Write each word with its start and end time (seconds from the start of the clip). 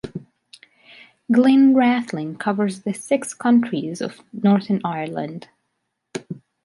Glen 1.31 1.75
Rathlin 1.75 2.39
covers 2.39 2.79
the 2.81 2.91
six 2.91 3.35
counties 3.35 4.01
of 4.01 4.23
Northern 4.33 4.81
Ireland. 4.83 5.49